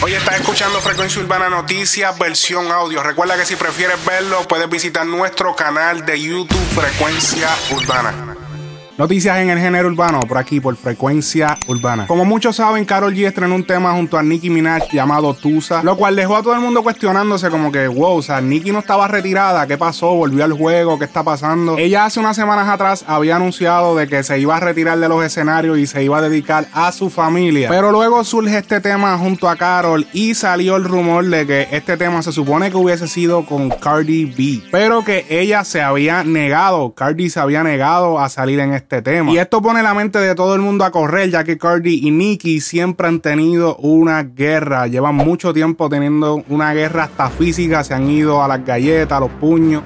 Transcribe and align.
Hoy 0.00 0.14
estás 0.14 0.36
escuchando 0.40 0.80
Frecuencia 0.80 1.20
Urbana 1.20 1.48
Noticias, 1.48 2.16
versión 2.16 2.70
audio. 2.70 3.02
Recuerda 3.02 3.36
que 3.36 3.44
si 3.44 3.56
prefieres 3.56 4.02
verlo, 4.04 4.46
puedes 4.46 4.70
visitar 4.70 5.04
nuestro 5.04 5.56
canal 5.56 6.06
de 6.06 6.20
YouTube 6.20 6.56
Frecuencia 6.72 7.48
Urbana. 7.72 8.27
Noticias 8.98 9.38
en 9.38 9.48
el 9.48 9.60
género 9.60 9.86
urbano, 9.86 10.18
por 10.26 10.38
aquí, 10.38 10.58
por 10.58 10.74
frecuencia 10.74 11.56
urbana. 11.68 12.08
Como 12.08 12.24
muchos 12.24 12.56
saben, 12.56 12.84
Carol 12.84 13.14
G 13.14 13.28
estrenó 13.28 13.54
un 13.54 13.64
tema 13.64 13.92
junto 13.92 14.18
a 14.18 14.24
Nicki 14.24 14.50
Minaj 14.50 14.90
llamado 14.90 15.34
Tusa, 15.34 15.84
lo 15.84 15.96
cual 15.96 16.16
dejó 16.16 16.36
a 16.36 16.42
todo 16.42 16.54
el 16.54 16.60
mundo 16.60 16.82
cuestionándose 16.82 17.48
como 17.48 17.70
que, 17.70 17.86
wow, 17.86 18.16
o 18.16 18.22
sea, 18.22 18.40
Nicki 18.40 18.72
no 18.72 18.80
estaba 18.80 19.06
retirada, 19.06 19.68
¿qué 19.68 19.78
pasó? 19.78 20.16
¿Volvió 20.16 20.42
al 20.42 20.52
juego? 20.52 20.98
¿Qué 20.98 21.04
está 21.04 21.22
pasando? 21.22 21.78
Ella 21.78 22.06
hace 22.06 22.18
unas 22.18 22.34
semanas 22.34 22.68
atrás 22.68 23.04
había 23.06 23.36
anunciado 23.36 23.94
de 23.94 24.08
que 24.08 24.24
se 24.24 24.40
iba 24.40 24.56
a 24.56 24.60
retirar 24.60 24.98
de 24.98 25.08
los 25.08 25.24
escenarios 25.24 25.78
y 25.78 25.86
se 25.86 26.02
iba 26.02 26.18
a 26.18 26.22
dedicar 26.22 26.66
a 26.72 26.90
su 26.90 27.08
familia. 27.08 27.68
Pero 27.68 27.92
luego 27.92 28.24
surge 28.24 28.58
este 28.58 28.80
tema 28.80 29.16
junto 29.16 29.48
a 29.48 29.54
Carol 29.54 30.08
y 30.12 30.34
salió 30.34 30.74
el 30.74 30.82
rumor 30.82 31.24
de 31.24 31.46
que 31.46 31.68
este 31.70 31.96
tema 31.96 32.20
se 32.22 32.32
supone 32.32 32.72
que 32.72 32.76
hubiese 32.76 33.06
sido 33.06 33.46
con 33.46 33.70
Cardi 33.70 34.24
B, 34.24 34.68
pero 34.72 35.04
que 35.04 35.24
ella 35.30 35.62
se 35.62 35.82
había 35.82 36.24
negado, 36.24 36.94
Cardi 36.94 37.30
se 37.30 37.38
había 37.38 37.62
negado 37.62 38.18
a 38.18 38.28
salir 38.28 38.58
en 38.58 38.74
este 38.74 38.87
este 38.88 39.02
tema. 39.02 39.30
Y 39.30 39.38
esto 39.38 39.60
pone 39.60 39.82
la 39.82 39.92
mente 39.92 40.18
de 40.18 40.34
todo 40.34 40.54
el 40.54 40.62
mundo 40.62 40.82
a 40.84 40.90
correr, 40.90 41.30
ya 41.30 41.44
que 41.44 41.58
Cardi 41.58 42.00
y 42.02 42.10
Nicki 42.10 42.60
siempre 42.60 43.06
han 43.06 43.20
tenido 43.20 43.76
una 43.76 44.22
guerra. 44.22 44.86
Llevan 44.86 45.14
mucho 45.14 45.52
tiempo 45.52 45.90
teniendo 45.90 46.42
una 46.48 46.72
guerra 46.72 47.04
hasta 47.04 47.28
física, 47.28 47.84
se 47.84 47.92
han 47.92 48.08
ido 48.08 48.42
a 48.42 48.48
las 48.48 48.64
galletas, 48.64 49.18
a 49.18 49.20
los 49.20 49.30
puños. 49.32 49.82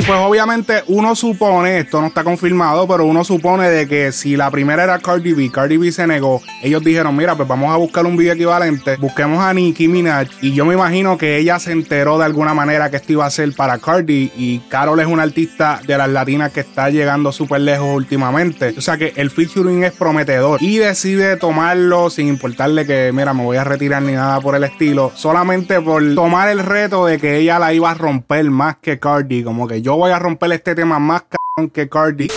Y 0.00 0.02
pues 0.02 0.18
obviamente 0.18 0.82
uno 0.86 1.14
supone, 1.14 1.80
esto 1.80 2.00
no 2.00 2.06
está 2.06 2.24
confirmado, 2.24 2.88
pero 2.88 3.04
uno 3.04 3.22
supone 3.22 3.68
de 3.68 3.86
que 3.86 4.12
si 4.12 4.34
la 4.34 4.50
primera 4.50 4.82
era 4.82 4.98
Cardi 4.98 5.34
B, 5.34 5.50
Cardi 5.50 5.76
B 5.76 5.92
se 5.92 6.06
negó, 6.06 6.40
ellos 6.62 6.82
dijeron, 6.82 7.14
mira, 7.14 7.34
pues 7.34 7.46
vamos 7.46 7.70
a 7.70 7.76
buscar 7.76 8.06
un 8.06 8.16
video 8.16 8.32
equivalente, 8.32 8.96
busquemos 8.96 9.44
a 9.44 9.52
Nicki 9.52 9.88
Minaj 9.88 10.28
y 10.40 10.54
yo 10.54 10.64
me 10.64 10.72
imagino 10.72 11.18
que 11.18 11.36
ella 11.36 11.58
se 11.58 11.72
enteró 11.72 12.16
de 12.16 12.24
alguna 12.24 12.54
manera 12.54 12.90
que 12.90 12.96
esto 12.96 13.12
iba 13.12 13.26
a 13.26 13.30
ser 13.30 13.54
para 13.54 13.76
Cardi 13.76 14.32
y 14.34 14.60
Carol 14.70 14.98
es 15.00 15.06
una 15.06 15.22
artista 15.24 15.82
de 15.86 15.98
las 15.98 16.08
latinas 16.08 16.50
que 16.50 16.60
está 16.60 16.88
llegando 16.88 17.30
súper 17.30 17.60
lejos 17.60 17.94
últimamente. 17.94 18.72
O 18.78 18.80
sea 18.80 18.96
que 18.96 19.12
el 19.16 19.30
featuring 19.30 19.84
es 19.84 19.92
prometedor 19.92 20.62
y 20.62 20.78
decide 20.78 21.36
tomarlo 21.36 22.08
sin 22.08 22.28
importarle 22.28 22.86
que, 22.86 23.12
mira, 23.12 23.34
me 23.34 23.44
voy 23.44 23.58
a 23.58 23.64
retirar 23.64 24.00
ni 24.00 24.12
nada 24.12 24.40
por 24.40 24.56
el 24.56 24.64
estilo, 24.64 25.12
solamente 25.14 25.78
por 25.82 26.14
tomar 26.14 26.48
el 26.48 26.60
reto 26.60 27.04
de 27.04 27.18
que 27.18 27.36
ella 27.36 27.58
la 27.58 27.74
iba 27.74 27.90
a 27.90 27.94
romper 27.94 28.48
más 28.50 28.76
que 28.80 28.98
Cardi, 28.98 29.44
como 29.44 29.68
que 29.68 29.82
yo 29.82 29.89
voy 29.96 30.10
a 30.10 30.18
romper 30.18 30.52
este 30.52 30.74
tema 30.74 30.98
más 30.98 31.22
cabrón 31.22 31.70
que 31.70 31.88
Cardi. 31.88 32.28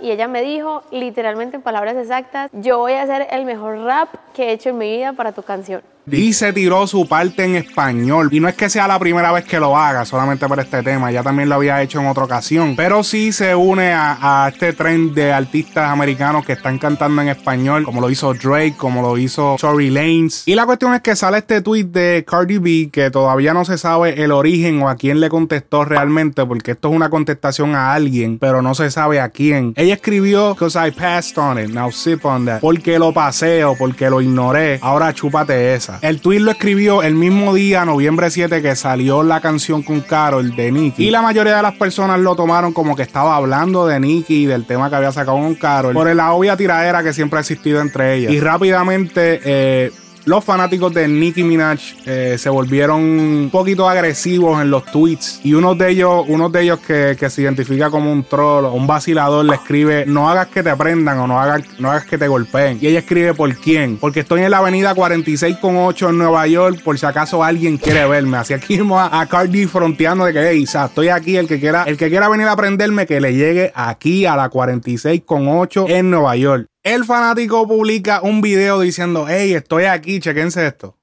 Y 0.00 0.10
ella 0.10 0.28
me 0.28 0.42
dijo, 0.42 0.82
literalmente 0.90 1.56
en 1.56 1.62
palabras 1.62 1.96
exactas, 1.96 2.50
yo 2.54 2.78
voy 2.78 2.94
a 2.94 3.02
hacer 3.02 3.26
el 3.30 3.44
mejor 3.44 3.78
rap 3.78 4.08
que 4.34 4.48
he 4.48 4.52
hecho 4.52 4.70
en 4.70 4.78
mi 4.78 4.90
vida 4.90 5.12
para 5.12 5.32
tu 5.32 5.42
canción 5.42 5.82
y 6.12 6.32
se 6.32 6.52
tiró 6.52 6.86
su 6.86 7.06
parte 7.06 7.44
en 7.44 7.56
español. 7.56 8.28
Y 8.32 8.40
no 8.40 8.48
es 8.48 8.54
que 8.54 8.68
sea 8.68 8.88
la 8.88 8.98
primera 8.98 9.32
vez 9.32 9.44
que 9.44 9.60
lo 9.60 9.76
haga 9.76 10.04
solamente 10.04 10.46
por 10.48 10.60
este 10.60 10.82
tema, 10.82 11.10
ya 11.10 11.22
también 11.22 11.48
lo 11.48 11.56
había 11.56 11.80
hecho 11.82 12.00
en 12.00 12.06
otra 12.06 12.24
ocasión. 12.24 12.74
Pero 12.76 13.02
sí 13.02 13.32
se 13.32 13.54
une 13.54 13.92
a, 13.92 14.48
este 14.52 14.72
tren 14.72 15.14
de 15.14 15.32
artistas 15.32 15.90
americanos 15.90 16.44
que 16.44 16.52
están 16.52 16.78
cantando 16.78 17.22
en 17.22 17.28
español, 17.28 17.84
como 17.84 18.00
lo 18.00 18.10
hizo 18.10 18.34
Drake, 18.34 18.74
como 18.76 19.02
lo 19.02 19.18
hizo 19.18 19.56
Tory 19.60 19.90
Lanez. 19.90 20.46
Y 20.46 20.54
la 20.54 20.66
cuestión 20.66 20.94
es 20.94 21.00
que 21.00 21.16
sale 21.16 21.38
este 21.38 21.60
tweet 21.60 21.84
de 21.84 22.24
Cardi 22.26 22.58
B 22.58 22.90
que 22.92 23.10
todavía 23.10 23.54
no 23.54 23.64
se 23.64 23.78
sabe 23.78 24.22
el 24.22 24.32
origen 24.32 24.82
o 24.82 24.88
a 24.88 24.96
quién 24.96 25.20
le 25.20 25.28
contestó 25.28 25.84
realmente, 25.84 26.44
porque 26.46 26.72
esto 26.72 26.88
es 26.88 26.94
una 26.94 27.10
contestación 27.10 27.74
a 27.74 27.92
alguien, 27.92 28.38
pero 28.38 28.62
no 28.62 28.74
se 28.74 28.90
sabe 28.90 29.20
a 29.20 29.28
quién. 29.28 29.72
Ella 29.76 29.94
escribió, 29.94 30.54
Cause 30.56 30.78
I 30.78 30.90
passed 30.90 31.38
on 31.38 31.58
it, 31.58 31.70
now 31.70 31.90
sip 31.90 32.24
on 32.24 32.46
that. 32.46 32.60
Porque 32.60 32.98
lo 32.98 33.12
paseo, 33.12 33.76
porque 33.78 34.10
lo 34.10 34.20
ignoré, 34.20 34.78
ahora 34.82 35.12
chúpate 35.12 35.74
esa. 35.74 35.99
El 36.02 36.22
tweet 36.22 36.40
lo 36.40 36.50
escribió 36.50 37.02
el 37.02 37.14
mismo 37.14 37.52
día, 37.52 37.84
noviembre 37.84 38.30
7, 38.30 38.62
que 38.62 38.74
salió 38.74 39.22
la 39.22 39.40
canción 39.40 39.82
con 39.82 40.00
Carol 40.00 40.56
de 40.56 40.72
Nicky. 40.72 41.06
Y 41.06 41.10
la 41.10 41.20
mayoría 41.20 41.56
de 41.56 41.62
las 41.62 41.74
personas 41.74 42.18
lo 42.20 42.34
tomaron 42.34 42.72
como 42.72 42.96
que 42.96 43.02
estaba 43.02 43.36
hablando 43.36 43.86
de 43.86 44.00
Nicky 44.00 44.44
y 44.44 44.46
del 44.46 44.64
tema 44.64 44.88
que 44.88 44.96
había 44.96 45.12
sacado 45.12 45.36
con 45.36 45.54
Carol. 45.56 45.92
Por 45.92 46.14
la 46.14 46.32
obvia 46.32 46.56
tiradera 46.56 47.02
que 47.02 47.12
siempre 47.12 47.36
ha 47.36 47.40
existido 47.40 47.82
entre 47.82 48.14
ellas. 48.14 48.32
Y 48.32 48.40
rápidamente 48.40 49.40
eh, 49.44 49.92
los 50.30 50.44
fanáticos 50.44 50.94
de 50.94 51.08
Nicki 51.08 51.42
Minaj 51.42 51.80
eh, 52.06 52.36
se 52.38 52.48
volvieron 52.48 53.00
un 53.00 53.50
poquito 53.50 53.88
agresivos 53.88 54.62
en 54.62 54.70
los 54.70 54.84
tweets. 54.84 55.40
Y 55.42 55.54
uno 55.54 55.74
de 55.74 55.90
ellos, 55.90 56.24
uno 56.28 56.48
de 56.48 56.62
ellos 56.62 56.78
que, 56.78 57.16
se 57.28 57.42
identifica 57.42 57.90
como 57.90 58.12
un 58.12 58.22
troll 58.22 58.64
o 58.66 58.72
un 58.72 58.86
vacilador 58.86 59.44
le 59.44 59.56
escribe 59.56 60.04
no 60.06 60.30
hagas 60.30 60.46
que 60.46 60.62
te 60.62 60.74
prendan 60.76 61.18
o 61.18 61.26
no 61.26 61.40
hagas, 61.40 61.62
no 61.80 61.90
hagas 61.90 62.04
que 62.04 62.16
te 62.16 62.28
golpeen 62.28 62.78
y 62.80 62.86
ella 62.86 63.00
escribe 63.00 63.34
por 63.34 63.54
quién 63.56 63.98
porque 63.98 64.20
estoy 64.20 64.42
en 64.42 64.50
la 64.50 64.58
avenida 64.58 64.94
46 64.94 65.56
con 65.58 65.76
8 65.76 66.10
en 66.10 66.18
Nueva 66.18 66.46
York 66.46 66.82
por 66.82 66.98
si 66.98 67.06
acaso 67.06 67.44
alguien 67.44 67.76
quiere 67.76 68.06
verme 68.08 68.36
así 68.36 68.54
aquí 68.54 68.78
mismo 68.78 68.98
a, 68.98 69.26
Cardi 69.26 69.66
fronteando 69.66 70.24
de 70.24 70.32
que 70.32 70.50
hey, 70.50 70.64
estoy 70.64 71.08
aquí 71.08 71.36
el 71.36 71.46
que 71.46 71.60
quiera 71.60 71.84
el 71.84 71.96
que 71.96 72.08
quiera 72.08 72.28
venir 72.28 72.48
a 72.48 72.56
prenderme 72.56 73.06
que 73.06 73.20
le 73.20 73.34
llegue 73.34 73.70
aquí 73.74 74.26
a 74.26 74.34
la 74.34 74.48
46 74.48 75.22
con 75.24 75.46
8 75.46 75.86
en 75.88 76.10
Nueva 76.10 76.36
York 76.36 76.69
el 76.82 77.04
fanático 77.04 77.68
publica 77.68 78.22
un 78.22 78.40
video 78.40 78.80
diciendo, 78.80 79.26
hey, 79.28 79.52
estoy 79.52 79.84
aquí, 79.84 80.18
chequense 80.18 80.66
esto. 80.66 80.96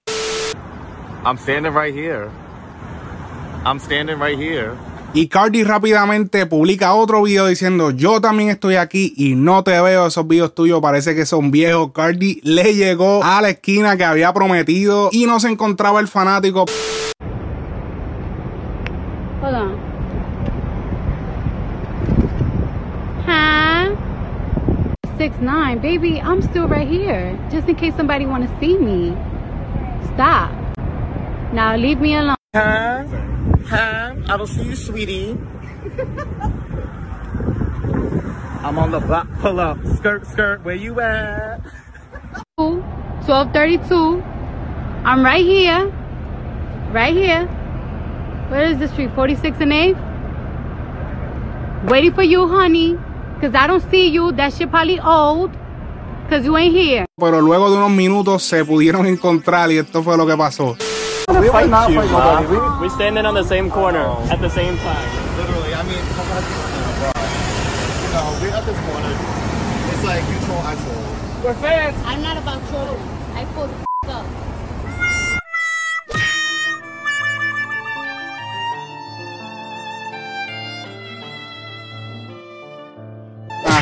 I'm 1.23 1.38
standing 1.38 1.73
right 1.73 1.93
here. 1.93 2.29
I'm 3.63 3.79
standing 3.79 4.19
right 4.19 4.39
here. 4.39 4.71
Y 5.13 5.27
Cardi 5.27 5.63
rápidamente 5.63 6.45
publica 6.45 6.93
otro 6.93 7.23
video 7.23 7.47
diciendo, 7.47 7.91
yo 7.91 8.21
también 8.21 8.49
estoy 8.49 8.75
aquí 8.75 9.13
y 9.15 9.35
no 9.35 9.63
te 9.63 9.79
veo, 9.81 10.07
esos 10.07 10.27
videos 10.27 10.53
tuyos 10.53 10.81
parece 10.81 11.15
que 11.15 11.25
son 11.25 11.51
viejos. 11.51 11.91
Cardi 11.94 12.39
le 12.44 12.75
llegó 12.75 13.23
a 13.23 13.41
la 13.41 13.49
esquina 13.49 13.97
que 13.97 14.03
había 14.03 14.33
prometido 14.33 15.09
y 15.11 15.25
no 15.25 15.39
se 15.39 15.49
encontraba 15.49 15.99
el 15.99 16.07
fanático. 16.07 16.65
Hola. 19.41 19.69
Six 25.27 25.41
nine, 25.41 25.79
baby. 25.79 26.21
I'm 26.21 26.41
still 26.41 26.69
right 26.69 26.88
here, 26.88 27.38
just 27.51 27.67
in 27.67 27.75
case 27.75 27.93
somebody 27.95 28.25
want 28.25 28.47
to 28.47 28.59
see 28.59 28.77
me. 28.77 29.11
Stop. 30.13 30.51
Now 31.51 31.75
leave 31.75 31.99
me 31.99 32.15
alone. 32.15 32.38
Huh? 32.55 33.03
Huh? 33.65 34.15
I 34.29 34.38
don't 34.38 34.47
see 34.47 34.63
you, 34.63 34.75
sweetie. 34.77 35.31
I'm 38.63 38.79
on 38.79 38.91
the 38.91 39.01
block. 39.01 39.27
Pull 39.39 39.59
up. 39.59 39.77
Skirt, 39.97 40.25
skirt. 40.27 40.63
Where 40.63 40.75
you 40.75 41.01
at? 41.01 41.59
1232. 42.55 44.23
I'm 45.03 45.25
right 45.25 45.44
here. 45.44 45.91
Right 46.91 47.13
here. 47.13 47.47
Where 48.47 48.63
is 48.63 48.77
the 48.79 48.88
street? 48.88 49.11
46 49.13 49.59
and 49.59 49.73
8th? 49.73 49.99
Waiting 51.89 52.13
for 52.13 52.23
you, 52.23 52.47
honey. 52.47 52.97
Because 53.39 53.53
I 53.53 53.67
don't 53.67 53.83
see 53.91 54.07
you. 54.07 54.31
That 54.31 54.51
shit 54.53 54.71
probably 54.71 54.99
old. 54.99 55.51
Because 56.23 56.43
you 56.43 56.57
ain't 56.57 56.73
here. 56.73 57.05
Pero 57.19 57.39
luego 57.39 57.69
de 57.69 57.77
unos 57.77 57.91
minutos 57.91 58.41
se 58.41 58.65
pudieron 58.65 59.05
encontrar 59.05 59.71
y 59.71 59.77
esto 59.77 60.01
fue 60.01 60.17
lo 60.17 60.25
que 60.25 60.35
pasó. 60.35 60.75
We 61.29 61.49
fight 61.49 61.69
not 61.69 61.91
you, 61.91 62.01
fight 62.01 62.49
we, 62.49 62.57
we 62.81 62.89
standing 62.89 63.25
on 63.27 63.35
the 63.35 63.43
same 63.43 63.69
corner 63.69 64.05
oh. 64.07 64.27
at 64.31 64.41
the 64.41 64.49
same 64.49 64.75
time. 64.77 65.07
Literally, 65.37 65.75
I 65.75 65.83
mean, 65.83 65.99
you 65.99 66.15
no, 68.13 68.39
we're 68.41 68.55
at 68.55 68.65
this 68.65 68.79
corner. 68.89 69.13
It's 69.91 70.03
like 70.03 70.23
you 70.29 70.39
troll, 70.47 70.61
I 70.63 70.73
troll. 70.73 71.43
We're 71.43 71.53
fans. 71.61 71.95
I'm 72.05 72.23
not 72.23 72.37
about 72.37 72.67
trolling. 72.69 72.97
I 73.35 73.45
pull 73.53 73.67
the 73.67 74.09
up. 74.09 74.46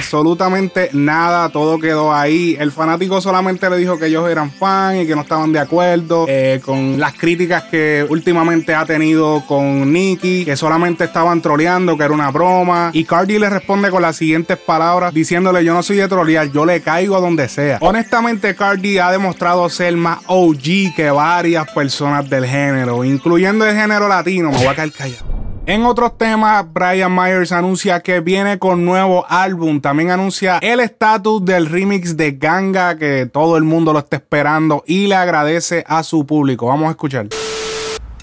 Absolutamente 0.06 0.92
nada, 0.94 1.50
todo 1.50 1.80
quedó 1.80 2.14
ahí. 2.14 2.56
El 2.60 2.72
fanático 2.72 3.22
solamente 3.22 3.68
le 3.72 3.78
dijo 3.78 3.98
que 3.98 4.06
ellos 4.06 4.30
eran 4.30 4.52
fan 4.52 4.98
y 4.98 5.08
que 5.08 5.16
no 5.16 5.22
estaban 5.22 5.52
de 5.52 5.60
acuerdo 5.60 6.26
eh, 6.28 6.62
con 6.64 7.00
las 7.00 7.14
críticas 7.14 7.64
que 7.64 8.06
últimamente 8.08 8.76
ha 8.76 8.86
tenido 8.86 9.44
con 9.48 9.92
Nicky, 9.92 10.46
que 10.46 10.56
solamente 10.56 11.06
estaban 11.06 11.42
troleando, 11.42 11.98
que 11.98 12.04
era 12.04 12.14
una 12.14 12.30
broma. 12.30 12.92
Y 12.94 13.04
Cardi 13.04 13.40
le 13.40 13.50
responde 13.50 13.90
con 13.90 14.04
las 14.04 14.16
siguientes 14.16 14.58
palabras 14.58 15.12
diciéndole 15.12 15.66
yo 15.66 15.74
no 15.74 15.82
soy 15.82 15.98
de 15.98 16.08
trolear, 16.08 16.52
yo 16.52 16.66
le 16.66 16.82
caigo 16.82 17.20
donde 17.20 17.50
sea. 17.50 17.80
Honestamente, 17.82 18.56
Cardi 18.56 19.00
ha 19.00 19.12
demostrado 19.12 19.68
ser 19.70 19.98
más 19.98 20.20
OG 20.28 20.96
que 20.96 21.10
varias 21.10 21.68
personas 21.72 22.30
del 22.30 22.46
género, 22.46 23.04
incluyendo 23.04 23.66
el 23.66 23.76
género 23.76 24.08
latino. 24.08 24.52
Me 24.52 24.58
voy 24.58 24.68
a 24.68 24.76
caer 24.76 24.92
callado. 24.92 25.35
En 25.68 25.84
otros 25.84 26.16
temas, 26.16 26.64
Brian 26.72 27.16
Myers 27.16 27.52
anuncia 27.52 28.00
que 28.02 28.20
viene 28.20 28.60
con 28.60 28.86
nuevo 28.86 29.26
álbum. 29.28 29.82
También 29.82 30.12
anuncia 30.12 30.60
el 30.60 30.80
estatus 30.80 31.44
del 31.44 31.66
remix 31.66 32.16
de 32.16 32.34
Ganga, 32.34 32.98
que 32.98 33.26
todo 33.26 33.58
el 33.58 33.64
mundo 33.64 33.92
lo 33.92 33.98
está 33.98 34.18
esperando 34.18 34.84
y 34.86 35.08
le 35.08 35.16
agradece 35.16 35.84
a 35.88 36.04
su 36.04 36.24
público. 36.28 36.68
Vamos 36.68 36.88
a 36.88 36.92
escuchar. 36.92 37.30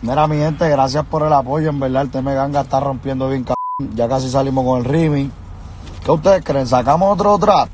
Mira, 0.03 0.29
mi 0.29 0.37
gente, 0.37 0.69
gracias 0.69 1.05
por 1.07 1.27
el 1.27 1.33
apoyo. 1.33 1.71
En 1.71 1.81
verdad, 1.81 2.03
el 2.03 2.11
tema 2.11 2.33
Ganga 2.33 2.61
está 2.61 2.79
rompiendo 2.79 3.29
bien. 3.29 3.45
Ya 3.93 4.09
casi 4.09 4.31
salimos 4.31 4.65
con 4.65 4.79
el 4.79 4.85
remix. 4.85 5.33
¿Qué 6.05 6.11
ustedes 6.13 6.45
creen? 6.45 6.69
¿Sacamos 6.69 7.13
otro 7.13 7.39
trap? 7.39 7.69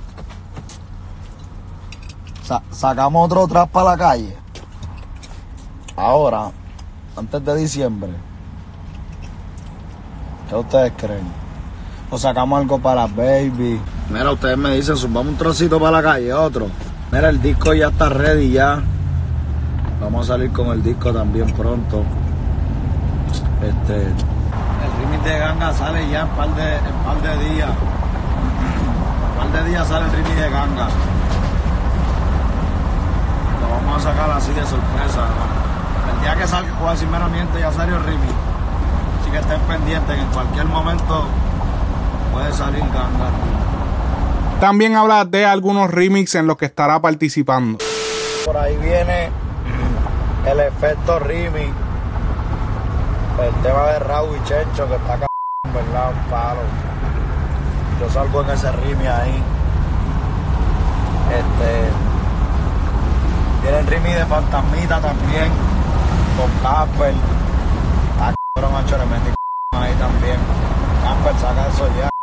¿Sacamos 2.70 3.26
otro 3.26 3.46
trap 3.46 3.70
para 3.70 3.90
la 3.90 3.96
calle? 3.98 4.34
ahora, 5.98 6.52
antes 7.16 7.44
de 7.44 7.56
diciembre, 7.56 8.12
¿qué 10.48 10.56
ustedes 10.56 10.92
creen? 10.96 11.26
O 12.10 12.18
sacamos 12.18 12.58
algo 12.58 12.78
para 12.78 13.06
baby. 13.06 13.80
Mira, 14.10 14.32
ustedes 14.32 14.56
me 14.56 14.74
dicen, 14.74 14.96
subamos 14.96 15.32
un 15.32 15.36
trocito 15.36 15.78
para 15.78 15.92
la 15.92 16.02
calle, 16.02 16.32
otro. 16.32 16.68
Mira, 17.12 17.28
el 17.28 17.40
disco 17.40 17.74
ya 17.74 17.88
está 17.88 18.08
ready 18.08 18.52
ya. 18.52 18.80
Vamos 20.00 20.28
a 20.28 20.34
salir 20.34 20.50
con 20.52 20.68
el 20.68 20.82
disco 20.82 21.12
también 21.12 21.52
pronto. 21.52 22.02
Este, 23.62 23.94
el 23.96 25.02
remix 25.02 25.24
de 25.24 25.38
Ganga 25.38 25.72
sale 25.74 26.08
ya 26.08 26.20
en 26.22 26.28
par 26.28 26.54
de, 26.54 26.76
en 26.76 26.94
par 27.04 27.20
de 27.20 27.48
días. 27.48 27.70
En 29.32 29.38
par 29.38 29.52
de 29.52 29.68
días 29.68 29.88
sale 29.88 30.06
el 30.06 30.12
remix 30.12 30.36
de 30.36 30.50
Ganga. 30.50 30.88
Lo 33.60 33.68
vamos 33.68 34.06
a 34.06 34.10
sacar 34.10 34.30
así 34.30 34.52
de 34.52 34.62
sorpresa. 34.62 35.26
El 36.14 36.20
día 36.22 36.36
que 36.36 36.46
salga, 36.46 36.72
puedo 36.78 36.92
decir 36.92 37.08
meramente, 37.08 37.60
ya 37.60 37.72
salió 37.72 37.96
el 37.96 38.04
remix. 38.04 38.32
Así 39.28 39.36
que 39.36 39.42
estén 39.42 39.60
pendientes 39.60 40.16
que 40.16 40.22
en 40.22 40.28
cualquier 40.28 40.64
momento 40.64 41.26
puede 42.32 42.50
salir 42.50 42.80
Ganga. 42.80 43.28
También 44.58 44.96
habla 44.96 45.26
de 45.26 45.44
algunos 45.44 45.90
remix 45.90 46.34
en 46.34 46.46
los 46.46 46.56
que 46.56 46.64
estará 46.64 46.98
participando. 47.02 47.76
Por 48.46 48.56
ahí 48.56 48.74
viene 48.78 49.28
el 50.46 50.60
efecto 50.60 51.18
remix. 51.18 51.68
El 53.38 53.54
tema 53.62 53.82
de 53.88 53.98
Raúl 53.98 54.34
y 54.34 54.48
Chencho 54.48 54.88
que 54.88 54.94
está 54.94 55.12
acá, 55.12 55.26
¿verdad? 55.74 56.10
Un 56.10 56.30
palo. 56.30 56.60
Yo 58.00 58.08
salgo 58.08 58.40
en 58.44 58.50
ese 58.50 58.72
remix 58.72 59.10
ahí. 59.10 59.42
Este. 61.32 61.90
Viene 63.62 63.78
el 63.78 63.86
remix 63.86 64.14
de 64.14 64.24
Fantasmita 64.24 65.00
también. 65.02 65.50
Con 66.38 66.50
Casper. 66.62 67.37
Metí 68.96 69.30
ahí 69.72 69.94
también. 69.96 70.38
Casper 71.02 71.34
saca 71.40 71.68
eso 71.68 71.86
ya. 71.98 72.17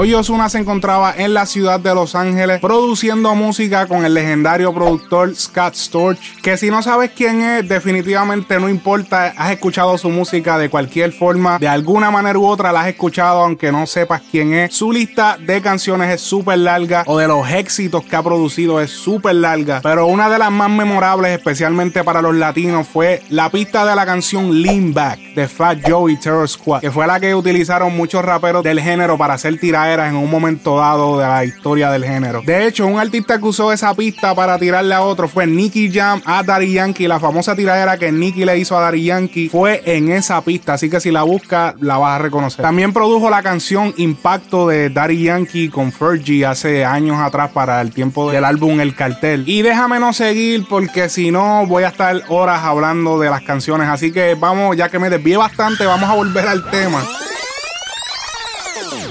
Hoy 0.00 0.14
Osuna 0.14 0.48
se 0.48 0.58
encontraba 0.58 1.12
en 1.16 1.34
la 1.34 1.44
ciudad 1.44 1.80
de 1.80 1.92
Los 1.92 2.14
Ángeles 2.14 2.60
produciendo 2.60 3.34
música 3.34 3.88
con 3.88 4.04
el 4.04 4.14
legendario 4.14 4.72
productor 4.72 5.34
Scott 5.34 5.74
Storch, 5.74 6.40
que 6.40 6.56
si 6.56 6.70
no 6.70 6.84
sabes 6.84 7.10
quién 7.16 7.42
es, 7.42 7.68
definitivamente 7.68 8.60
no 8.60 8.68
importa, 8.68 9.34
has 9.36 9.50
escuchado 9.50 9.98
su 9.98 10.08
música 10.08 10.56
de 10.56 10.70
cualquier 10.70 11.10
forma, 11.10 11.58
de 11.58 11.66
alguna 11.66 12.12
manera 12.12 12.38
u 12.38 12.46
otra 12.46 12.70
la 12.70 12.82
has 12.82 12.86
escuchado 12.90 13.40
aunque 13.40 13.72
no 13.72 13.88
sepas 13.88 14.22
quién 14.30 14.54
es. 14.54 14.72
Su 14.72 14.92
lista 14.92 15.36
de 15.36 15.60
canciones 15.60 16.14
es 16.14 16.20
súper 16.20 16.58
larga 16.58 17.02
o 17.04 17.18
de 17.18 17.26
los 17.26 17.50
éxitos 17.50 18.04
que 18.04 18.14
ha 18.14 18.22
producido 18.22 18.80
es 18.80 18.92
súper 18.92 19.34
larga, 19.34 19.80
pero 19.82 20.06
una 20.06 20.30
de 20.30 20.38
las 20.38 20.52
más 20.52 20.70
memorables 20.70 21.36
especialmente 21.36 22.04
para 22.04 22.22
los 22.22 22.36
latinos 22.36 22.86
fue 22.86 23.24
la 23.30 23.50
pista 23.50 23.84
de 23.84 23.96
la 23.96 24.06
canción 24.06 24.62
Lean 24.62 24.94
Back 24.94 25.18
de 25.34 25.48
Fat 25.48 25.80
Joe 25.84 26.12
y 26.12 26.16
Terror 26.16 26.48
Squad, 26.48 26.82
que 26.82 26.92
fue 26.92 27.04
la 27.08 27.18
que 27.18 27.34
utilizaron 27.34 27.96
muchos 27.96 28.24
raperos 28.24 28.62
del 28.62 28.78
género 28.80 29.18
para 29.18 29.34
hacer 29.34 29.58
tirar 29.58 29.87
en 29.94 30.16
un 30.16 30.30
momento 30.30 30.78
dado 30.78 31.18
de 31.18 31.26
la 31.26 31.44
historia 31.44 31.90
del 31.90 32.04
género. 32.04 32.42
De 32.44 32.66
hecho, 32.66 32.86
un 32.86 32.98
artista 32.98 33.38
que 33.38 33.44
usó 33.44 33.72
esa 33.72 33.94
pista 33.94 34.34
para 34.34 34.58
tirarle 34.58 34.94
a 34.94 35.02
otro 35.02 35.28
fue 35.28 35.46
Nicky 35.46 35.90
Jam 35.90 36.20
a 36.24 36.42
Daddy 36.42 36.72
Yankee. 36.74 37.08
La 37.08 37.18
famosa 37.18 37.56
tiradera 37.56 37.96
que 37.96 38.12
Nicky 38.12 38.44
le 38.44 38.58
hizo 38.58 38.76
a 38.76 38.82
Daddy 38.82 39.04
Yankee 39.04 39.48
fue 39.48 39.82
en 39.86 40.10
esa 40.10 40.40
pista, 40.42 40.74
así 40.74 40.90
que 40.90 41.00
si 41.00 41.10
la 41.10 41.22
buscas 41.22 41.74
la 41.80 41.98
vas 41.98 42.20
a 42.20 42.22
reconocer. 42.22 42.62
También 42.62 42.92
produjo 42.92 43.30
la 43.30 43.42
canción 43.42 43.94
Impacto 43.96 44.68
de 44.68 44.90
Daddy 44.90 45.24
Yankee 45.24 45.68
con 45.68 45.92
Fergie 45.92 46.44
hace 46.44 46.84
años 46.84 47.18
atrás 47.18 47.50
para 47.52 47.80
el 47.80 47.92
tiempo 47.92 48.30
del 48.30 48.44
álbum 48.44 48.80
El 48.80 48.94
Cartel. 48.94 49.44
Y 49.46 49.62
déjame 49.62 49.98
no 49.98 50.12
seguir 50.12 50.66
porque 50.68 51.08
si 51.08 51.30
no 51.30 51.66
voy 51.66 51.84
a 51.84 51.88
estar 51.88 52.22
horas 52.28 52.62
hablando 52.62 53.18
de 53.18 53.30
las 53.30 53.42
canciones, 53.42 53.88
así 53.88 54.12
que 54.12 54.34
vamos, 54.34 54.76
ya 54.76 54.88
que 54.88 54.98
me 54.98 55.10
desvié 55.10 55.36
bastante, 55.36 55.86
vamos 55.86 56.08
a 56.08 56.14
volver 56.14 56.46
al 56.46 56.70
tema. 56.70 57.02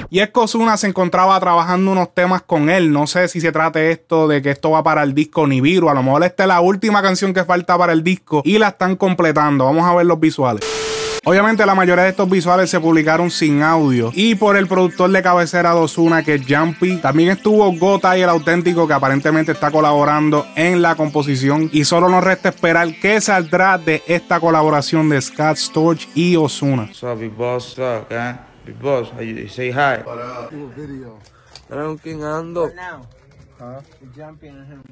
Y 0.09 0.19
es 0.19 0.30
que 0.30 0.39
Ozuna 0.39 0.77
se 0.77 0.88
encontraba 0.88 1.38
trabajando 1.39 1.92
unos 1.92 2.13
temas 2.13 2.42
con 2.42 2.69
él. 2.69 2.92
No 2.92 3.07
sé 3.07 3.27
si 3.27 3.42
se 3.42 3.51
trate 3.51 3.92
esto 3.92 4.27
de 4.27 4.42
que 4.42 4.51
esto 4.51 4.71
va 4.71 4.83
para 4.83 5.04
el 5.04 5.13
disco 5.13 5.45
Nibiru. 5.45 5.89
A 5.89 5.94
lo 5.94 6.01
mejor 6.01 6.24
esta 6.24 6.44
es 6.44 6.48
la 6.48 6.62
última 6.62 7.01
canción 7.01 7.33
que 7.33 7.44
falta 7.44 7.77
para 7.77 7.94
el 7.94 8.04
disco 8.04 8.42
y 8.45 8.57
la 8.57 8.69
están 8.69 8.95
completando. 8.95 9.65
Vamos 9.65 9.86
a 9.86 9.94
ver 9.94 10.06
los 10.06 10.19
visuales. 10.19 10.63
Obviamente 11.25 11.65
la 11.65 11.75
mayoría 11.75 12.06
de 12.06 12.12
estos 12.12 12.30
visuales 12.30 12.69
se 12.69 12.80
publicaron 12.80 13.30
sin 13.30 13.62
audio 13.62 14.12
y 14.13 14.36
por 14.36 14.56
el 14.56 14.65
productor 14.65 15.12
de 15.12 15.21
cabecera 15.21 15.74
de 15.74 15.81
Ozuna 15.81 16.24
que 16.24 16.36
es 16.36 16.44
Jumpy. 16.48 16.98
También 16.98 17.31
estuvo 17.31 17.69
Gota 17.74 18.18
y 18.18 18.21
el 18.21 18.30
auténtico 18.30 18.88
que 18.88 18.94
aparentemente 18.94 19.51
está 19.51 19.69
colaborando 19.69 20.48
en 20.56 20.81
la 20.81 20.95
composición 20.95 21.69
y 21.74 21.83
solo 21.83 22.07
nos 22.07 22.24
resta 22.24 22.48
esperar 22.48 22.88
qué 23.01 23.19
saldrá 23.19 23.77
de 23.77 24.01
esta 24.07 24.39
colaboración 24.39 25.09
de 25.09 25.21
Scott 25.21 25.57
Storch 25.57 26.07
y 26.15 26.38
big 26.38 27.31
boss 27.36 27.75
eh? 27.77 28.36
Big 28.67 28.81
boss, 28.81 29.09
how 29.11 29.21
you, 29.21 29.35
you 29.35 29.47
say 29.47 29.71
hi. 29.71 30.03
¿Saben 31.69 31.97
quién 31.99 32.21
ando? 32.23 32.69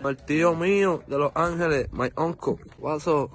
El 0.01 0.17
tío 0.25 0.55
mío 0.55 1.03
de 1.07 1.17
Los 1.17 1.33
Ángeles, 1.35 1.91
my 1.91 2.09
uncle. 2.15 2.57
What's 2.79 3.05
up? 3.05 3.31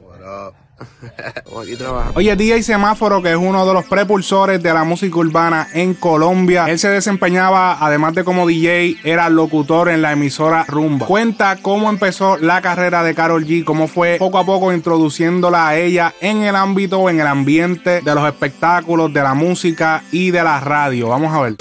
What 0.00 0.22
up? 0.22 0.65
Oye, 2.14 2.36
DJ 2.36 2.62
Semáforo, 2.62 3.22
que 3.22 3.30
es 3.30 3.36
uno 3.36 3.66
de 3.66 3.72
los 3.72 3.84
prepulsores 3.84 4.62
de 4.62 4.72
la 4.72 4.84
música 4.84 5.16
urbana 5.18 5.68
en 5.72 5.94
Colombia, 5.94 6.66
él 6.68 6.78
se 6.78 6.88
desempeñaba, 6.88 7.78
además 7.80 8.14
de 8.14 8.24
como 8.24 8.46
DJ, 8.46 8.96
era 9.04 9.28
locutor 9.28 9.88
en 9.88 10.02
la 10.02 10.12
emisora 10.12 10.64
Rumba. 10.68 11.06
Cuenta 11.06 11.58
cómo 11.62 11.88
empezó 11.88 12.36
la 12.36 12.60
carrera 12.60 13.02
de 13.02 13.14
Carol 13.14 13.46
G, 13.46 13.64
cómo 13.64 13.88
fue 13.88 14.16
poco 14.18 14.38
a 14.38 14.44
poco 14.44 14.72
introduciéndola 14.72 15.68
a 15.68 15.76
ella 15.76 16.14
en 16.20 16.42
el 16.42 16.56
ámbito, 16.56 17.08
en 17.08 17.20
el 17.20 17.26
ambiente 17.26 18.00
de 18.02 18.14
los 18.14 18.26
espectáculos, 18.26 19.12
de 19.12 19.22
la 19.22 19.34
música 19.34 20.02
y 20.12 20.30
de 20.30 20.42
la 20.42 20.60
radio. 20.60 21.08
Vamos 21.08 21.34
a 21.34 21.42
ver. 21.42 21.56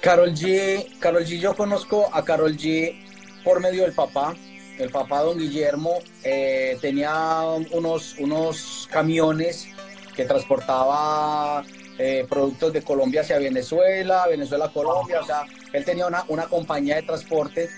Carol 0.00 0.34
G, 0.34 0.98
Carol 0.98 1.24
G, 1.24 1.38
yo 1.38 1.54
conozco 1.54 2.08
a 2.12 2.24
Carol 2.24 2.56
G 2.56 2.94
por 3.44 3.60
medio 3.60 3.82
del 3.82 3.92
papá. 3.92 4.34
El 4.78 4.90
papá, 4.90 5.20
don 5.20 5.38
Guillermo, 5.38 5.98
eh, 6.24 6.78
tenía 6.80 7.42
unos, 7.72 8.16
unos 8.18 8.88
camiones 8.90 9.68
que 10.14 10.24
transportaba 10.24 11.64
eh, 11.98 12.26
productos 12.28 12.72
de 12.72 12.82
Colombia 12.82 13.20
hacia 13.20 13.38
Venezuela, 13.38 14.26
Venezuela 14.28 14.70
Colombia, 14.72 15.20
o 15.20 15.26
sea, 15.26 15.44
él 15.72 15.84
tenía 15.84 16.06
una, 16.06 16.24
una 16.28 16.46
compañía 16.46 16.96
de 16.96 17.02
transporte 17.02 17.68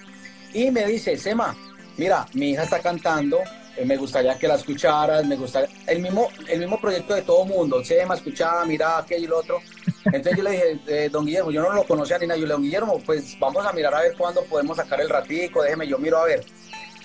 y 0.52 0.70
me 0.70 0.86
dice, 0.86 1.16
Sema, 1.16 1.56
mira, 1.96 2.26
mi 2.32 2.50
hija 2.50 2.62
está 2.62 2.80
cantando, 2.80 3.40
eh, 3.76 3.84
me 3.84 3.96
gustaría 3.96 4.38
que 4.38 4.46
la 4.46 4.54
escucharas, 4.54 5.26
me 5.26 5.36
gustaría, 5.36 5.68
el 5.86 6.00
mismo, 6.00 6.28
el 6.48 6.60
mismo 6.60 6.80
proyecto 6.80 7.14
de 7.14 7.22
todo 7.22 7.44
mundo, 7.44 7.84
Sema, 7.84 8.14
escuchaba, 8.14 8.64
mira, 8.64 8.98
aquello 8.98 9.24
y 9.24 9.28
lo 9.28 9.38
otro. 9.38 9.60
Entonces 10.06 10.36
yo 10.36 10.42
le 10.42 10.50
dije, 10.50 10.80
eh, 10.86 11.08
don 11.10 11.26
Guillermo, 11.26 11.50
yo 11.50 11.62
no 11.62 11.72
lo 11.72 11.84
conocía 11.84 12.18
ni 12.18 12.26
nada, 12.26 12.38
yo 12.38 12.46
le 12.46 12.54
dije, 12.54 12.54
don 12.54 12.62
Guillermo, 12.62 13.02
pues 13.04 13.36
vamos 13.40 13.66
a 13.66 13.72
mirar 13.72 13.94
a 13.94 14.02
ver 14.02 14.14
cuándo 14.16 14.44
podemos 14.44 14.76
sacar 14.76 15.00
el 15.00 15.08
ratico, 15.08 15.62
déjeme, 15.62 15.88
yo 15.88 15.98
miro 15.98 16.18
a 16.18 16.24
ver. 16.24 16.44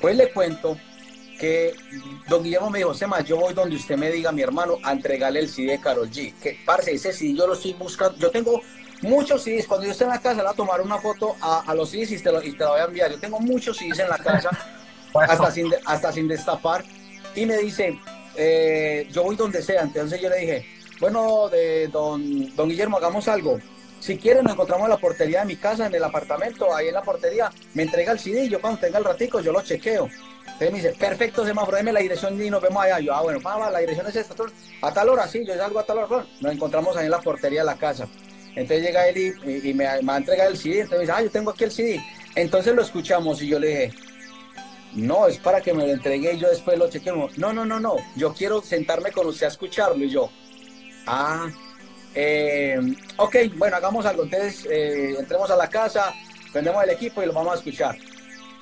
Pues 0.02 0.16
le 0.16 0.32
cuento 0.32 0.78
que 1.40 1.74
don 2.28 2.44
Guillermo 2.44 2.70
me 2.70 2.80
dijo, 2.80 2.94
Sema, 2.94 3.22
yo 3.22 3.38
voy 3.38 3.54
donde 3.54 3.76
usted 3.76 3.98
me 3.98 4.12
diga, 4.12 4.32
mi 4.32 4.42
hermano, 4.42 4.78
a 4.84 4.92
entregarle 4.92 5.40
el 5.40 5.50
CD 5.50 5.72
de 5.72 5.80
Carol 5.80 6.10
G. 6.10 6.34
Que, 6.42 6.60
parce, 6.66 6.92
ese 6.92 7.14
CD 7.14 7.34
yo 7.34 7.48
lo 7.48 7.54
estoy 7.54 7.74
buscando, 7.74 8.18
yo 8.18 8.30
tengo 8.30 8.62
muchos 9.02 9.44
CDs, 9.44 9.66
cuando 9.66 9.86
yo 9.86 9.94
esté 9.94 10.04
en 10.04 10.10
la 10.10 10.20
casa 10.20 10.36
le 10.36 10.44
voy 10.44 10.52
a 10.52 10.56
tomar 10.56 10.82
una 10.82 10.98
foto 10.98 11.36
a, 11.42 11.62
a 11.62 11.74
los 11.74 11.90
CDs 11.90 12.12
y 12.12 12.20
te, 12.22 12.32
lo, 12.32 12.44
y 12.44 12.52
te 12.52 12.64
la 12.64 12.72
voy 12.72 12.80
a 12.82 12.86
enviar. 12.86 13.12
Yo 13.12 13.20
tengo 13.20 13.40
muchos 13.40 13.78
CDs 13.78 14.00
en 14.00 14.10
la 14.10 14.18
casa, 14.18 14.50
hasta 15.14 15.52
sin, 15.52 15.72
hasta 15.86 16.12
sin 16.12 16.28
destapar, 16.28 16.84
y 17.36 17.46
me 17.46 17.58
dice, 17.58 17.98
eh, 18.36 19.08
yo 19.12 19.24
voy 19.24 19.36
donde 19.36 19.62
sea. 19.62 19.82
Entonces 19.82 20.22
yo 20.22 20.30
le 20.30 20.38
dije, 20.40 20.66
bueno, 21.00 21.48
de 21.50 21.88
don, 21.88 22.54
don 22.56 22.70
Guillermo, 22.70 22.98
hagamos 22.98 23.28
algo. 23.28 23.60
Si 24.00 24.18
quieren, 24.18 24.44
nos 24.44 24.54
encontramos 24.54 24.86
en 24.86 24.92
la 24.92 24.98
portería 24.98 25.42
de 25.42 25.46
mi 25.46 25.56
casa, 25.58 25.88
en 25.88 25.94
el 25.94 26.04
apartamento, 26.04 26.74
ahí 26.74 26.88
en 26.88 26.94
la 26.94 27.02
portería. 27.02 27.52
Me 27.74 27.84
entrega 27.84 28.14
el 28.14 28.20
CD, 28.20 28.48
yo 28.48 28.62
cuando 28.62 28.80
tenga 28.80 28.98
el 28.98 29.04
ratico, 29.04 29.42
yo 29.42 29.52
lo 29.52 29.62
chequeo. 29.62 30.08
Entonces 30.46 30.72
me 30.72 30.78
dice, 30.78 30.94
perfecto, 30.94 31.46
semáforo, 31.46 31.78
deme 31.78 31.94
la 31.94 32.00
dirección 32.00 32.42
y 32.42 32.50
nos 32.50 32.62
vemos 32.62 32.84
allá. 32.84 33.00
Yo, 33.00 33.14
ah, 33.14 33.22
bueno, 33.22 33.40
papá, 33.40 33.70
la 33.70 33.80
dirección 33.80 34.08
es 34.08 34.16
esta. 34.16 34.36
A 34.82 34.94
tal 34.94 35.10
hora, 35.10 35.28
sí, 35.28 35.46
yo 35.46 35.56
salgo 35.56 35.80
a 35.80 35.86
tal 35.86 36.00
hora. 36.00 36.26
Nos 36.42 36.54
encontramos 36.54 36.96
ahí 36.98 37.06
en 37.06 37.12
la 37.12 37.22
portería 37.22 37.62
de 37.62 37.66
la 37.66 37.78
casa. 37.78 38.08
Entonces 38.56 38.82
llega 38.82 39.08
él 39.08 39.18
y, 39.18 39.74
me, 39.74 39.86
me 39.86 40.02
va 40.02 40.16
a 40.16 40.18
entregar 40.18 40.48
el 40.48 40.58
CD. 40.58 40.82
Entonces 40.82 40.98
me 40.98 41.02
dice, 41.02 41.14
ah, 41.16 41.22
yo 41.22 41.32
tengo 41.32 41.52
aquí 41.52 41.64
el 41.66 41.72
CD. 41.72 42.02
Entonces 42.36 42.76
lo 42.76 42.82
escuchamos 42.82 43.42
y 43.42 43.48
yo 43.48 43.60
le 43.60 43.68
dije, 43.68 43.94
no, 44.94 45.28
es 45.28 45.38
para 45.38 45.62
que 45.62 45.74
me 45.74 45.86
lo 45.86 45.94
entregue 45.94 46.34
y 46.34 46.40
yo 46.40 46.50
después 46.50 46.78
lo 46.78 46.90
chequeo. 46.90 47.30
No, 47.38 47.54
no, 47.54 47.66
no, 47.66 47.80
no. 47.80 47.98
Yo 48.16 48.34
quiero 48.34 48.62
sentarme 48.62 49.12
con 49.12 49.28
usted 49.28 49.46
a 49.46 49.50
escucharlo. 49.50 50.04
Y 50.04 50.10
yo, 50.10 50.30
ah, 51.06 51.50
eh, 52.16 52.80
ok, 53.18 53.36
bueno, 53.58 53.78
hagamos 53.78 54.06
algo. 54.06 54.24
Entonces, 54.24 54.66
eh, 54.70 55.16
entremos 55.18 55.50
a 55.52 55.56
la 55.56 55.70
casa, 55.70 56.14
prendemos 56.52 56.84
el 56.84 56.90
equipo 56.92 57.22
y 57.22 57.26
lo 57.26 57.34
vamos 57.34 57.54
a 57.54 57.58
escuchar. 57.58 57.98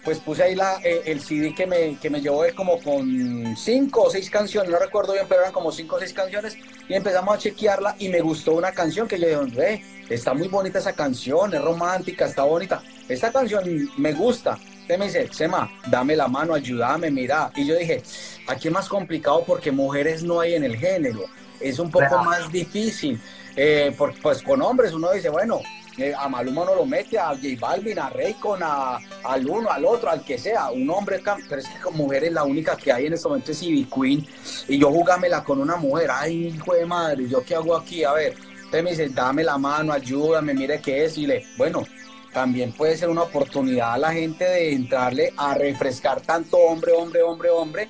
Pues 0.03 0.19
puse 0.19 0.43
ahí 0.43 0.55
la, 0.55 0.79
eh, 0.83 1.01
el 1.05 1.19
CD 1.19 1.53
que 1.53 1.67
me, 1.67 1.97
que 1.99 2.09
me 2.09 2.21
llevó 2.21 2.45
eh, 2.45 2.53
como 2.53 2.79
con 2.79 3.57
cinco 3.57 4.03
o 4.03 4.09
seis 4.09 4.29
canciones, 4.29 4.71
no 4.71 4.79
recuerdo 4.79 5.13
bien, 5.13 5.25
pero 5.27 5.41
eran 5.41 5.51
como 5.51 5.71
cinco 5.71 5.97
o 5.97 5.99
seis 5.99 6.13
canciones. 6.13 6.55
Y 6.87 6.93
empezamos 6.93 7.35
a 7.35 7.37
chequearla 7.37 7.95
y 7.99 8.07
me 8.07 8.21
gustó 8.21 8.53
una 8.53 8.71
canción 8.71 9.07
que 9.07 9.19
yo 9.19 9.27
dije, 9.27 9.55
"Ve, 9.57 9.83
está 10.09 10.33
muy 10.33 10.47
bonita 10.47 10.79
esa 10.79 10.93
canción, 10.93 11.53
es 11.53 11.61
romántica, 11.61 12.25
está 12.25 12.43
bonita. 12.43 12.81
Esta 13.09 13.33
canción 13.33 13.63
me 13.97 14.13
gusta. 14.13 14.57
Usted 14.81 14.97
me 14.97 15.05
dice, 15.05 15.27
Sema, 15.33 15.69
dame 15.87 16.15
la 16.15 16.29
mano, 16.29 16.53
ayúdame, 16.53 17.11
mira. 17.11 17.51
Y 17.57 17.67
yo 17.67 17.75
dije, 17.75 18.01
aquí 18.47 18.69
es 18.69 18.73
más 18.73 18.87
complicado 18.87 19.43
porque 19.45 19.69
mujeres 19.69 20.23
no 20.23 20.39
hay 20.39 20.53
en 20.53 20.63
el 20.63 20.77
género. 20.77 21.25
Es 21.59 21.79
un 21.79 21.89
poco 21.89 22.19
más 22.23 22.51
difícil. 22.51 23.19
Eh, 23.55 23.95
pues 24.21 24.43
con 24.43 24.61
hombres 24.61 24.93
uno 24.93 25.11
dice, 25.11 25.29
bueno, 25.29 25.61
eh, 25.97 26.13
a 26.15 26.29
Maluma 26.29 26.63
no 26.63 26.75
lo 26.75 26.85
mete, 26.85 27.17
a 27.17 27.29
J 27.29 27.47
Balvin, 27.59 27.97
a 27.97 28.09
Raycon, 28.09 28.61
a, 28.61 28.99
al 29.23 29.49
uno, 29.49 29.71
al 29.71 29.83
otro, 29.83 30.11
al 30.11 30.23
que 30.23 30.37
sea, 30.37 30.69
un 30.69 30.87
hombre, 30.91 31.19
pero 31.49 31.59
es 31.59 31.67
que 31.67 31.79
con 31.79 31.97
mujeres 31.97 32.31
la 32.31 32.43
única 32.43 32.77
que 32.77 32.91
hay 32.91 33.07
en 33.07 33.13
este 33.13 33.27
momento 33.27 33.51
es 33.51 33.63
Ivy 33.63 33.85
Queen, 33.85 34.27
y 34.67 34.77
yo 34.77 34.91
jugámela 34.91 35.43
con 35.43 35.59
una 35.59 35.75
mujer, 35.75 36.11
ay, 36.13 36.49
hijo 36.55 36.75
de 36.75 36.85
madre, 36.85 37.27
¿yo 37.27 37.43
qué 37.43 37.55
hago 37.55 37.75
aquí? 37.75 38.03
A 38.03 38.13
ver, 38.13 38.35
usted 38.65 38.83
me 38.83 38.91
dice, 38.91 39.09
dame 39.09 39.43
la 39.43 39.57
mano, 39.57 39.91
ayúdame, 39.91 40.53
mire 40.53 40.79
qué 40.79 41.05
es, 41.05 41.17
y 41.17 41.25
le, 41.25 41.43
bueno, 41.57 41.83
también 42.31 42.73
puede 42.73 42.95
ser 42.95 43.09
una 43.09 43.23
oportunidad 43.23 43.93
a 43.93 43.97
la 43.97 44.13
gente 44.13 44.43
de 44.43 44.73
entrarle 44.73 45.33
a 45.35 45.55
refrescar 45.55 46.21
tanto 46.21 46.57
hombre, 46.57 46.91
hombre, 46.91 47.23
hombre, 47.23 47.49
hombre, 47.49 47.89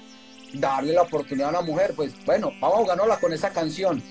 darle 0.60 0.94
la 0.94 1.04
oportunidad 1.04 1.50
a 1.50 1.60
una 1.60 1.62
mujer, 1.62 1.94
pues 1.96 2.14
bueno, 2.26 2.52
vamos 2.60 2.78
a 2.78 2.82
jugarnosla 2.82 3.20
con 3.20 3.34
esa 3.34 3.50
canción. 3.52 4.02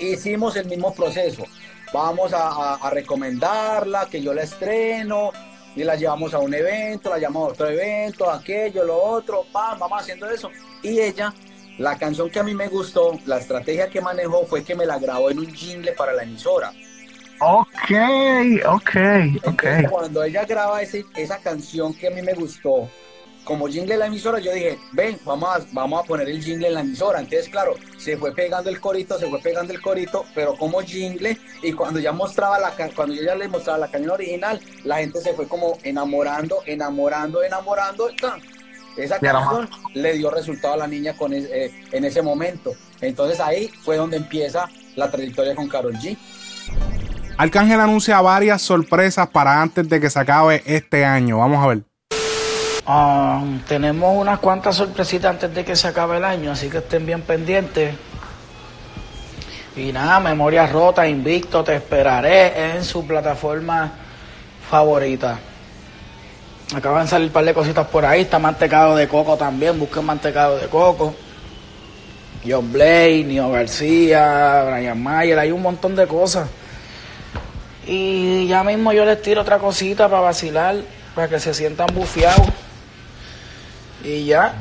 Hicimos 0.00 0.56
el 0.56 0.66
mismo 0.66 0.94
proceso 0.94 1.44
vamos 1.92 2.32
a, 2.34 2.90
recomendarla, 2.90 4.06
que 4.10 4.20
yo 4.20 4.34
la 4.34 4.42
estreno, 4.42 5.32
y 5.74 5.84
la 5.84 5.94
llevamos 5.96 6.34
a 6.34 6.38
un 6.38 6.52
evento, 6.54 7.10
la 7.10 7.18
llevamos 7.18 7.48
a 7.48 7.52
otro 7.52 7.68
evento, 7.68 8.30
aquello, 8.30 8.84
lo 8.84 8.96
otro, 8.96 9.46
vamos 9.52 10.00
haciendo 10.00 10.28
eso. 10.28 10.50
Y 10.82 11.00
ella, 11.00 11.32
la 11.78 11.96
canción 11.96 12.30
que 12.30 12.40
a 12.40 12.42
mí 12.42 12.54
me 12.54 12.68
gustó, 12.68 13.18
la 13.26 13.38
estrategia 13.38 13.88
que 13.88 14.00
manejó 14.00 14.44
fue 14.46 14.64
que 14.64 14.74
me 14.74 14.86
la 14.86 14.98
grabó 14.98 15.30
en 15.30 15.38
un 15.38 15.54
jingle 15.54 15.92
para 15.92 16.12
la 16.12 16.22
emisora. 16.22 16.72
Ok, 17.40 17.92
ok, 18.66 18.96
ok. 19.44 19.64
cuando 19.88 20.24
ella 20.24 20.44
graba 20.44 20.82
ese, 20.82 21.04
esa 21.14 21.38
canción 21.38 21.94
que 21.94 22.08
a 22.08 22.10
mí 22.10 22.20
me 22.20 22.34
gustó, 22.34 22.90
como 23.48 23.66
jingle 23.66 23.94
en 23.94 24.00
la 24.00 24.06
emisora, 24.08 24.40
yo 24.40 24.52
dije, 24.52 24.78
ven, 24.92 25.18
vamos 25.24 25.48
a, 25.48 25.60
vamos 25.72 26.04
a 26.04 26.06
poner 26.06 26.28
el 26.28 26.44
jingle 26.44 26.68
en 26.68 26.74
la 26.74 26.80
emisora. 26.80 27.18
Entonces, 27.18 27.48
claro, 27.48 27.76
se 27.96 28.14
fue 28.18 28.34
pegando 28.34 28.68
el 28.68 28.78
corito, 28.78 29.18
se 29.18 29.26
fue 29.26 29.40
pegando 29.40 29.72
el 29.72 29.80
corito, 29.80 30.26
pero 30.34 30.54
como 30.54 30.82
jingle, 30.82 31.38
y 31.62 31.72
cuando 31.72 31.98
ya 31.98 32.12
mostraba 32.12 32.58
la 32.58 32.74
cuando 32.94 33.14
yo 33.14 33.22
ya 33.22 33.34
le 33.34 33.48
mostraba 33.48 33.78
la 33.78 33.90
canción 33.90 34.12
original, 34.12 34.60
la 34.84 34.98
gente 34.98 35.22
se 35.22 35.32
fue 35.32 35.48
como 35.48 35.78
enamorando, 35.82 36.58
enamorando, 36.66 37.42
enamorando. 37.42 38.10
Esa 38.98 39.18
canción 39.18 39.70
le 39.94 40.12
dio 40.12 40.30
resultado 40.30 40.74
a 40.74 40.76
la 40.76 40.86
niña 40.86 41.16
con 41.16 41.32
eh, 41.32 41.72
en 41.90 42.04
ese 42.04 42.20
momento. 42.20 42.74
Entonces 43.00 43.40
ahí 43.40 43.68
fue 43.82 43.96
donde 43.96 44.18
empieza 44.18 44.68
la 44.94 45.10
trayectoria 45.10 45.54
con 45.54 45.68
Carol 45.68 45.94
G. 45.94 46.18
Arcángel 47.38 47.80
anuncia 47.80 48.20
varias 48.20 48.60
sorpresas 48.60 49.26
para 49.28 49.62
antes 49.62 49.88
de 49.88 50.00
que 50.00 50.10
se 50.10 50.18
acabe 50.18 50.62
este 50.66 51.06
año. 51.06 51.38
Vamos 51.38 51.64
a 51.64 51.68
ver. 51.68 51.87
Um, 52.88 53.60
tenemos 53.68 54.16
unas 54.16 54.38
cuantas 54.38 54.76
sorpresitas 54.76 55.32
antes 55.32 55.54
de 55.54 55.62
que 55.62 55.76
se 55.76 55.88
acabe 55.88 56.16
el 56.16 56.24
año, 56.24 56.52
así 56.52 56.70
que 56.70 56.78
estén 56.78 57.04
bien 57.04 57.20
pendientes. 57.20 57.94
Y 59.76 59.92
nada, 59.92 60.18
Memoria 60.20 60.66
Rota, 60.66 61.06
Invicto, 61.06 61.62
te 61.62 61.76
esperaré 61.76 62.76
en 62.76 62.82
su 62.82 63.06
plataforma 63.06 63.92
favorita. 64.70 65.38
Acaban 66.74 67.02
de 67.02 67.10
salir 67.10 67.26
un 67.26 67.32
par 67.34 67.44
de 67.44 67.52
cositas 67.52 67.86
por 67.88 68.06
ahí, 68.06 68.22
está 68.22 68.38
mantecado 68.38 68.96
de 68.96 69.06
coco 69.06 69.36
también, 69.36 69.78
busquen 69.78 70.06
mantecado 70.06 70.56
de 70.56 70.68
coco. 70.68 71.14
John 72.46 72.72
Blake, 72.72 73.24
Nio 73.26 73.50
García, 73.50 74.64
Brian 74.64 75.02
Mayer, 75.02 75.38
hay 75.38 75.52
un 75.52 75.60
montón 75.60 75.94
de 75.94 76.06
cosas. 76.06 76.48
Y 77.86 78.46
ya 78.48 78.64
mismo 78.64 78.94
yo 78.94 79.04
les 79.04 79.20
tiro 79.20 79.42
otra 79.42 79.58
cosita 79.58 80.08
para 80.08 80.22
vacilar, 80.22 80.76
para 81.14 81.28
que 81.28 81.38
se 81.38 81.52
sientan 81.52 81.88
bufiados. 81.94 82.48
Y 84.04 84.26
ya, 84.26 84.54